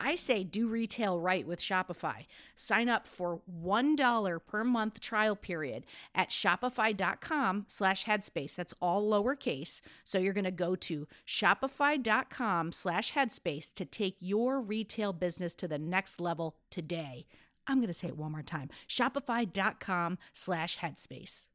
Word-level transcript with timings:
I 0.00 0.14
say 0.14 0.44
do 0.44 0.68
retail 0.68 1.18
right 1.18 1.46
with 1.46 1.60
Shopify. 1.60 2.26
Sign 2.54 2.88
up 2.88 3.06
for 3.06 3.40
$1 3.62 4.40
per 4.46 4.64
month 4.64 5.00
trial 5.00 5.36
period 5.36 5.84
at 6.14 6.30
shopify.com 6.30 7.66
slash 7.68 8.04
headspace. 8.04 8.54
That's 8.54 8.74
all 8.80 9.08
lowercase. 9.08 9.80
So 10.04 10.18
you're 10.18 10.32
going 10.32 10.44
to 10.44 10.50
go 10.50 10.76
to 10.76 11.06
shopify.com 11.26 12.72
slash 12.72 13.12
headspace 13.12 13.72
to 13.74 13.84
take 13.84 14.16
your 14.20 14.60
retail 14.60 15.12
business 15.12 15.54
to 15.56 15.68
the 15.68 15.78
next 15.78 16.20
level 16.20 16.56
today. 16.70 17.26
I'm 17.66 17.78
going 17.78 17.88
to 17.88 17.94
say 17.94 18.08
it 18.08 18.16
one 18.16 18.32
more 18.32 18.42
time. 18.42 18.70
Shopify.com 18.88 20.18
slash 20.32 20.78
headspace. 20.78 21.46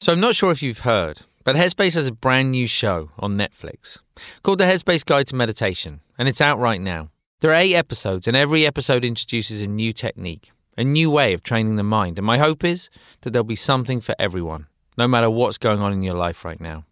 So 0.00 0.12
I'm 0.12 0.20
not 0.20 0.36
sure 0.36 0.50
if 0.50 0.62
you've 0.62 0.80
heard, 0.80 1.22
but 1.44 1.56
Headspace 1.56 1.94
has 1.94 2.08
a 2.08 2.12
brand 2.12 2.50
new 2.50 2.66
show 2.66 3.10
on 3.18 3.38
Netflix 3.38 4.00
called 4.42 4.58
The 4.58 4.64
Headspace 4.64 5.04
Guide 5.04 5.26
to 5.28 5.36
Meditation, 5.36 6.00
and 6.18 6.28
it's 6.28 6.40
out 6.40 6.58
right 6.58 6.80
now. 6.80 7.10
There 7.40 7.50
are 7.50 7.54
eight 7.54 7.74
episodes, 7.74 8.26
and 8.26 8.36
every 8.36 8.66
episode 8.66 9.04
introduces 9.04 9.60
a 9.60 9.66
new 9.66 9.92
technique, 9.92 10.50
a 10.78 10.84
new 10.84 11.10
way 11.10 11.34
of 11.34 11.42
training 11.42 11.76
the 11.76 11.82
mind. 11.82 12.18
And 12.18 12.26
my 12.26 12.38
hope 12.38 12.64
is 12.64 12.88
that 13.20 13.30
there'll 13.32 13.44
be 13.44 13.56
something 13.56 14.00
for 14.00 14.14
everyone, 14.18 14.66
no 14.96 15.06
matter 15.06 15.28
what's 15.28 15.58
going 15.58 15.80
on 15.80 15.92
in 15.92 16.02
your 16.02 16.14
life 16.14 16.44
right 16.44 16.60
now. 16.60 16.84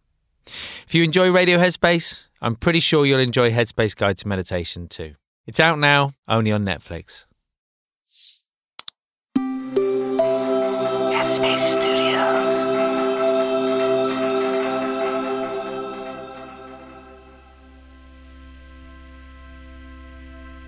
If 0.47 0.94
you 0.94 1.04
enjoy 1.04 1.31
Radio 1.31 1.58
Headspace, 1.58 2.25
I'm 2.41 2.56
pretty 2.56 2.81
sure 2.81 3.06
you'll 3.06 3.20
enjoy 3.20 3.50
Headspace 3.50 3.97
Guide 3.97 4.19
to 4.19 4.28
Meditation 4.28 4.88
too. 4.88 5.14
It's 5.47 5.60
out 5.60 5.78
now, 5.78 6.12
only 6.28 6.52
on 6.52 6.64
Netflix. 6.64 7.25
Headspace 11.14 11.81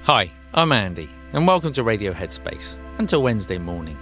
Hi, 0.05 0.31
I'm 0.53 0.71
Andy, 0.71 1.09
and 1.33 1.47
welcome 1.47 1.73
to 1.73 1.83
Radio 1.83 2.13
Headspace 2.13 2.77
until 2.99 3.23
Wednesday 3.23 3.57
morning. 3.57 3.97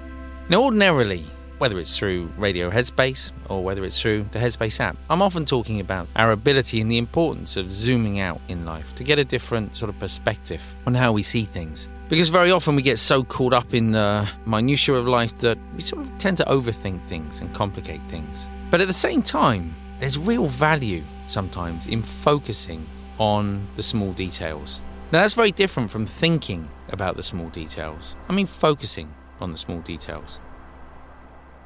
Now, 0.49 0.65
ordinarily, 0.65 1.25
whether 1.59 1.79
it's 1.79 1.97
through 1.97 2.29
Radio 2.37 2.73
Headspace 2.73 3.31
or 3.49 3.63
whether 3.63 3.85
it's 3.85 4.03
through 4.03 4.27
the 4.33 4.41
Headspace 4.41 4.81
app, 4.81 4.97
I'm 5.09 5.23
often 5.23 5.45
talking 5.45 5.79
about 5.79 6.09
our 6.17 6.33
ability 6.33 6.81
and 6.81 6.91
the 6.91 6.99
importance 6.99 7.57
of 7.57 7.73
zooming 7.73 8.19
out 8.19 8.41
in 8.49 8.65
life 8.65 8.97
to 8.97 9.05
get 9.05 9.21
a 9.21 9.25
different 9.25 9.77
sort 9.77 9.91
of 9.91 9.99
perspective 10.01 10.75
on 10.89 10.95
how 10.95 11.13
we 11.13 11.23
see 11.23 11.45
things. 11.45 11.89
Because 12.09 12.31
very 12.31 12.51
often 12.51 12.75
we 12.75 12.83
get 12.83 12.99
so 12.99 13.23
caught 13.23 13.53
up 13.53 13.73
in 13.73 13.93
the 13.93 14.29
minutiae 14.45 14.97
of 14.97 15.07
life 15.07 15.39
that 15.39 15.57
we 15.77 15.83
sort 15.83 16.03
of 16.03 16.19
tend 16.19 16.37
to 16.39 16.45
overthink 16.47 17.01
things 17.03 17.39
and 17.39 17.55
complicate 17.55 18.01
things. 18.09 18.49
But 18.73 18.81
at 18.81 18.89
the 18.89 18.93
same 18.93 19.23
time, 19.23 19.73
there's 20.01 20.19
real 20.19 20.49
value 20.49 21.05
sometimes 21.29 21.87
in 21.87 22.03
focusing 22.03 22.89
on 23.19 23.69
the 23.77 23.85
small 23.85 24.13
details. 24.15 24.81
Now, 25.13 25.21
that's 25.21 25.35
very 25.35 25.51
different 25.51 25.91
from 25.91 26.07
thinking 26.07 26.71
about 26.89 27.17
the 27.17 27.23
small 27.23 27.51
details. 27.51 28.17
I 28.31 28.33
mean, 28.33 28.47
focusing 28.47 29.13
on 29.43 29.53
the 29.53 29.59
small 29.59 29.81
details. 29.81 30.41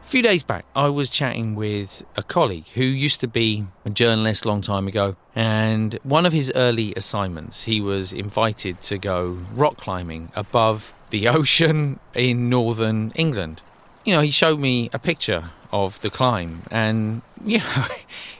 A 0.03 0.09
few 0.09 0.21
days 0.21 0.43
back, 0.43 0.65
I 0.75 0.89
was 0.89 1.09
chatting 1.09 1.55
with 1.55 2.03
a 2.17 2.25
colleague 2.25 2.67
who 2.75 2.83
used 2.83 3.21
to 3.21 3.29
be 3.29 3.65
a 3.85 3.91
journalist 3.91 4.45
a 4.45 4.49
long 4.49 4.63
time 4.63 4.89
ago. 4.89 5.15
And 5.37 5.95
one 6.03 6.27
of 6.27 6.33
his 6.33 6.51
early 6.57 6.93
assignments, 6.97 7.63
he 7.63 7.81
was 7.81 8.13
invited 8.13 8.81
to 8.83 8.99
go 8.99 9.39
rock 9.55 9.77
climbing 9.77 10.33
above 10.35 10.93
the 11.11 11.29
ocean 11.39 12.01
in 12.15 12.49
northern 12.49 13.13
England. 13.15 13.63
You 14.05 14.15
know, 14.15 14.23
he 14.23 14.33
showed 14.33 14.59
me 14.59 14.91
a 14.93 14.99
picture 14.99 15.51
of 15.73 16.01
the 16.01 16.11
climb, 16.11 16.63
and, 16.71 17.23
you 17.45 17.59
know, 17.59 17.87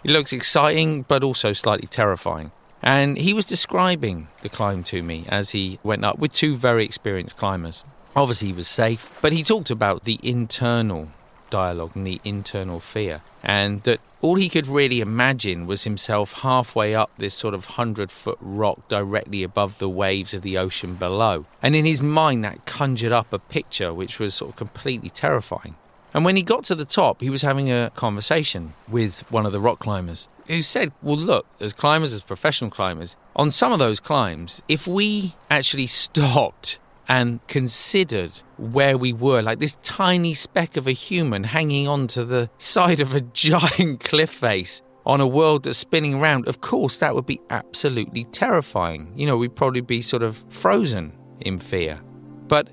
it 0.03 0.11
looks 0.11 0.33
exciting, 0.33 1.03
but 1.03 1.23
also 1.23 1.53
slightly 1.53 1.87
terrifying. 1.87 2.51
And 2.83 3.19
he 3.19 3.35
was 3.35 3.47
describing 3.47 4.29
the 4.43 4.49
climb 4.49 4.83
to 4.85 5.03
me 5.03 5.25
as 5.29 5.51
he 5.51 5.79
went 5.83 6.05
up 6.05 6.19
with 6.19 6.33
two 6.33 6.57
very 6.57 6.85
experienced 6.85 7.37
climbers. 7.37 7.85
Obviously, 8.15 8.49
he 8.49 8.55
was 8.55 8.69
safe, 8.69 9.11
but 9.21 9.33
he 9.33 9.43
talked 9.43 9.71
about 9.71 10.05
the 10.05 10.19
internal 10.23 11.09
dialogue 11.51 11.93
and 11.95 12.07
the 12.07 12.21
internal 12.25 12.81
fear, 12.81 13.23
and 13.43 13.83
that 13.83 14.01
all 14.23 14.37
he 14.37 14.49
could 14.49 14.67
really 14.67 15.01
imagine 15.01 15.67
was 15.67 15.85
himself 15.85 16.33
halfway 16.41 16.95
up 16.95 17.11
this 17.19 17.35
sort 17.35 17.55
of 17.55 17.67
hundred 17.67 18.11
foot 18.11 18.39
rock 18.41 18.89
directly 18.89 19.43
above 19.43 19.79
the 19.79 19.89
waves 19.89 20.35
of 20.35 20.43
the 20.43 20.59
ocean 20.59 20.95
below. 20.95 21.45
And 21.63 21.77
in 21.77 21.85
his 21.85 22.03
mind, 22.03 22.45
that 22.45 22.67
conjured 22.67 23.13
up 23.13 23.33
a 23.33 23.39
picture 23.39 23.93
which 23.93 24.19
was 24.19 24.35
sort 24.35 24.51
of 24.51 24.57
completely 24.57 25.11
terrifying. 25.11 25.77
And 26.17 26.25
when 26.25 26.35
he 26.35 26.43
got 26.43 26.65
to 26.65 26.75
the 26.75 26.87
top, 26.87 27.21
he 27.21 27.29
was 27.29 27.43
having 27.43 27.71
a 27.71 27.91
conversation 27.95 28.73
with 28.89 29.31
one 29.31 29.45
of 29.45 29.53
the 29.53 29.61
rock 29.61 29.81
climbers 29.81 30.29
who 30.47 30.63
said, 30.63 30.91
Well, 31.03 31.19
look, 31.19 31.45
as 31.61 31.75
climbers, 31.75 32.15
as 32.15 32.23
professional 32.23 32.71
climbers, 32.71 33.19
on 33.37 33.51
some 33.51 33.71
of 33.71 33.79
those 33.79 34.01
climbs, 34.01 34.63
if 34.67 34.87
we 34.87 35.35
actually 35.51 35.87
stopped 35.87 36.79
and 37.07 37.47
considered 37.49 38.33
where 38.57 38.97
we 38.97 39.13
were, 39.13 39.43
like 39.43 39.59
this 39.59 39.77
tiny 39.83 40.33
speck 40.33 40.79
of 40.79 40.87
a 40.87 40.93
human 40.93 41.45
hanging 41.45 41.87
onto 41.87 42.25
the 42.25 42.49
side 42.57 43.01
of 43.01 43.15
a 43.15 43.21
giant 43.35 44.01
cliff 44.01 44.31
face 44.31 44.81
on 45.05 45.21
a 45.21 45.27
world 45.27 45.65
that's 45.65 45.77
spinning 45.77 46.15
around, 46.15 46.49
of 46.49 46.63
course, 46.63 46.97
that 46.97 47.15
would 47.15 47.27
be 47.27 47.43
absolutely 47.51 48.25
terrifying. 48.25 49.13
You 49.17 49.27
know, 49.27 49.37
we'd 49.37 49.55
probably 49.55 49.83
be 49.83 50.01
sort 50.01 50.23
of 50.23 50.43
frozen 50.49 51.13
in 51.41 51.59
fear. 51.59 52.01
But 52.49 52.71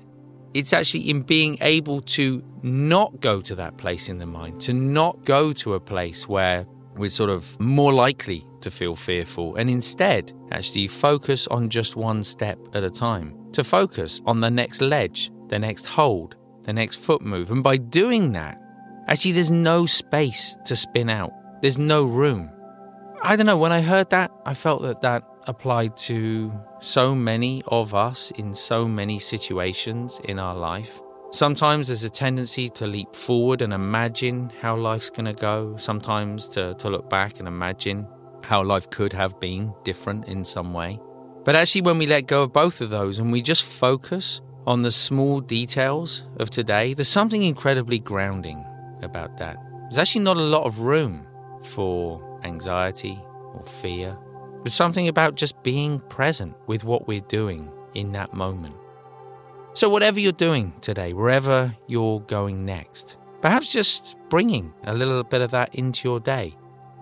it's 0.54 0.72
actually 0.72 1.10
in 1.10 1.22
being 1.22 1.58
able 1.60 2.00
to 2.00 2.42
not 2.62 3.20
go 3.20 3.40
to 3.40 3.54
that 3.56 3.76
place 3.76 4.08
in 4.08 4.18
the 4.18 4.26
mind, 4.26 4.60
to 4.62 4.72
not 4.72 5.24
go 5.24 5.52
to 5.52 5.74
a 5.74 5.80
place 5.80 6.28
where 6.28 6.64
we're 6.96 7.10
sort 7.10 7.28
of 7.28 7.58
more 7.60 7.92
likely 7.92 8.46
to 8.60 8.70
feel 8.70 8.94
fearful, 8.94 9.56
and 9.56 9.68
instead 9.68 10.32
actually 10.52 10.86
focus 10.86 11.46
on 11.48 11.68
just 11.68 11.96
one 11.96 12.22
step 12.22 12.58
at 12.72 12.84
a 12.84 12.90
time, 12.90 13.36
to 13.52 13.64
focus 13.64 14.20
on 14.26 14.40
the 14.40 14.50
next 14.50 14.80
ledge, 14.80 15.30
the 15.48 15.58
next 15.58 15.86
hold, 15.86 16.36
the 16.62 16.72
next 16.72 16.96
foot 16.96 17.20
move. 17.20 17.50
And 17.50 17.62
by 17.62 17.76
doing 17.76 18.32
that, 18.32 18.60
actually, 19.08 19.32
there's 19.32 19.50
no 19.50 19.86
space 19.86 20.56
to 20.66 20.76
spin 20.76 21.10
out, 21.10 21.32
there's 21.60 21.78
no 21.78 22.04
room. 22.04 22.48
I 23.22 23.36
don't 23.36 23.46
know, 23.46 23.58
when 23.58 23.72
I 23.72 23.80
heard 23.80 24.10
that, 24.10 24.30
I 24.46 24.54
felt 24.54 24.82
that 24.82 25.00
that 25.00 25.24
applied 25.46 25.96
to 25.96 26.52
so 26.80 27.14
many 27.14 27.62
of 27.68 27.94
us 27.94 28.30
in 28.32 28.54
so 28.54 28.86
many 28.86 29.18
situations 29.18 30.20
in 30.24 30.38
our 30.38 30.54
life. 30.54 31.00
Sometimes 31.32 31.88
there's 31.88 32.04
a 32.04 32.10
tendency 32.10 32.68
to 32.70 32.86
leap 32.86 33.14
forward 33.16 33.60
and 33.60 33.72
imagine 33.72 34.50
how 34.60 34.76
life's 34.76 35.10
going 35.10 35.24
to 35.24 35.32
go, 35.32 35.76
sometimes 35.76 36.46
to, 36.48 36.74
to 36.74 36.88
look 36.88 37.10
back 37.10 37.38
and 37.38 37.48
imagine 37.48 38.06
how 38.42 38.62
life 38.62 38.88
could 38.90 39.12
have 39.12 39.40
been 39.40 39.74
different 39.82 40.26
in 40.26 40.44
some 40.44 40.72
way. 40.72 41.00
But 41.44 41.56
actually, 41.56 41.82
when 41.82 41.98
we 41.98 42.06
let 42.06 42.26
go 42.26 42.44
of 42.44 42.52
both 42.52 42.80
of 42.80 42.90
those 42.90 43.18
and 43.18 43.32
we 43.32 43.42
just 43.42 43.64
focus 43.64 44.40
on 44.66 44.82
the 44.82 44.92
small 44.92 45.40
details 45.40 46.24
of 46.38 46.50
today, 46.50 46.94
there's 46.94 47.08
something 47.08 47.42
incredibly 47.42 47.98
grounding 47.98 48.64
about 49.02 49.36
that. 49.38 49.56
There's 49.82 49.98
actually 49.98 50.24
not 50.24 50.36
a 50.36 50.42
lot 50.42 50.64
of 50.64 50.80
room 50.80 51.26
for 51.62 52.40
anxiety 52.44 53.18
or 53.54 53.64
fear 53.64 54.16
there's 54.64 54.74
something 54.74 55.08
about 55.08 55.34
just 55.34 55.62
being 55.62 56.00
present 56.00 56.56
with 56.66 56.84
what 56.84 57.06
we're 57.06 57.20
doing 57.20 57.70
in 57.94 58.12
that 58.12 58.32
moment. 58.32 58.74
So, 59.74 59.90
whatever 59.90 60.18
you're 60.18 60.32
doing 60.32 60.72
today, 60.80 61.12
wherever 61.12 61.76
you're 61.86 62.20
going 62.20 62.64
next, 62.64 63.18
perhaps 63.42 63.70
just 63.70 64.16
bringing 64.30 64.72
a 64.84 64.94
little 64.94 65.22
bit 65.22 65.42
of 65.42 65.50
that 65.50 65.74
into 65.74 66.08
your 66.08 66.18
day. 66.18 66.56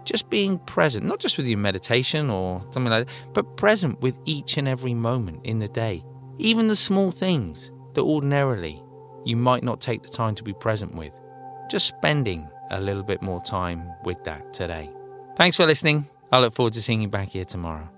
Just 0.04 0.28
being 0.28 0.58
present, 0.58 1.06
not 1.06 1.20
just 1.20 1.36
with 1.36 1.46
your 1.46 1.58
meditation 1.58 2.28
or 2.28 2.60
something 2.70 2.90
like 2.90 3.06
that, 3.06 3.14
but 3.32 3.56
present 3.56 4.00
with 4.00 4.18
each 4.24 4.56
and 4.56 4.66
every 4.66 4.94
moment 4.94 5.46
in 5.46 5.60
the 5.60 5.68
day. 5.68 6.02
Even 6.38 6.66
the 6.66 6.74
small 6.74 7.12
things 7.12 7.70
that 7.94 8.02
ordinarily 8.02 8.82
you 9.24 9.36
might 9.36 9.62
not 9.62 9.80
take 9.80 10.02
the 10.02 10.08
time 10.08 10.34
to 10.34 10.42
be 10.42 10.52
present 10.52 10.94
with. 10.96 11.12
Just 11.70 11.86
spending 11.86 12.48
a 12.72 12.80
little 12.80 13.04
bit 13.04 13.22
more 13.22 13.40
time 13.40 13.88
with 14.04 14.24
that 14.24 14.52
today. 14.52 14.90
Thanks 15.36 15.56
for 15.56 15.66
listening. 15.66 16.06
I 16.32 16.40
look 16.40 16.54
forward 16.54 16.72
to 16.72 16.82
seeing 16.82 17.02
you 17.02 17.08
back 17.08 17.28
here 17.28 17.44
tomorrow. 17.44 17.90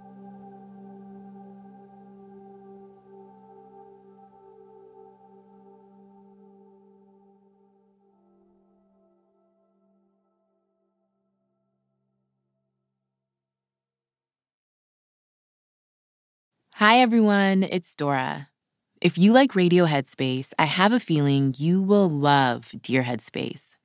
Hi, 16.74 16.98
everyone. 16.98 17.62
It's 17.62 17.94
Dora. 17.94 18.48
If 19.00 19.16
you 19.16 19.32
like 19.32 19.54
Radio 19.54 19.86
Headspace, 19.86 20.52
I 20.58 20.64
have 20.64 20.92
a 20.92 20.98
feeling 20.98 21.54
you 21.56 21.80
will 21.80 22.10
love 22.10 22.72
Dear 22.82 23.04
Headspace. 23.04 23.76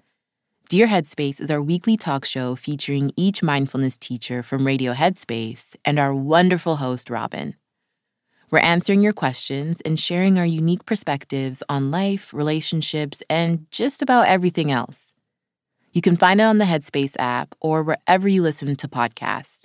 Dear 0.69 0.85
Headspace 0.85 1.41
is 1.41 1.49
our 1.49 1.63
weekly 1.63 1.97
talk 1.97 2.25
show 2.25 2.55
featuring 2.55 3.11
each 3.15 3.41
mindfulness 3.41 3.97
teacher 3.97 4.43
from 4.43 4.67
Radio 4.67 4.93
Headspace 4.93 5.75
and 5.83 5.97
our 5.97 6.13
wonderful 6.13 6.75
host, 6.75 7.09
Robin. 7.09 7.55
We're 8.51 8.59
answering 8.59 9.01
your 9.01 9.11
questions 9.11 9.81
and 9.81 9.99
sharing 9.99 10.37
our 10.37 10.45
unique 10.45 10.85
perspectives 10.85 11.63
on 11.69 11.89
life, 11.89 12.35
relationships, 12.35 13.23
and 13.31 13.65
just 13.71 14.03
about 14.03 14.27
everything 14.27 14.71
else. 14.71 15.15
You 15.91 16.01
can 16.01 16.15
find 16.15 16.39
it 16.39 16.43
on 16.43 16.59
the 16.59 16.65
Headspace 16.65 17.15
app 17.17 17.55
or 17.59 17.81
wherever 17.81 18.27
you 18.27 18.43
listen 18.43 18.75
to 18.75 18.87
podcasts. 18.87 19.63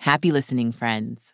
Happy 0.00 0.30
listening, 0.30 0.70
friends. 0.70 1.32